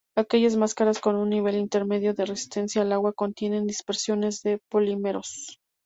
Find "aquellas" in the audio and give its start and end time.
0.17-0.55